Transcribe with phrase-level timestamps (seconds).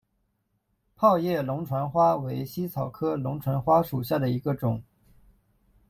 [0.95, 4.81] 泡叶龙船花为茜草科龙船花属下的一个种。